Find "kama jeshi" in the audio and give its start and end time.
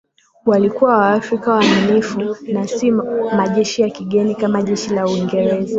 4.35-4.93